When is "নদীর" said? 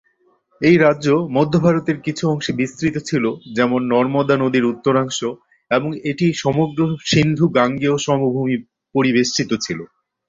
4.37-4.69